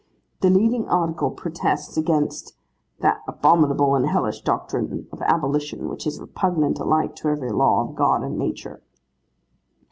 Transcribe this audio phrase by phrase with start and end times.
[0.39, 2.55] The leading article protests against
[3.01, 7.93] 'that abominable and hellish doctrine of abolition, which is repugnant alike to every law of
[7.93, 8.81] God and nature.